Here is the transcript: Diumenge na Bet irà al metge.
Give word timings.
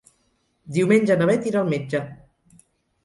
Diumenge 0.77 1.17
na 1.19 1.27
Bet 1.33 1.45
irà 1.53 1.61
al 1.63 1.71
metge. 1.77 2.03